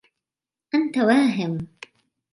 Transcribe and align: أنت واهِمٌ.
أنت 0.75 0.97
واهِمٌ. 0.97 1.57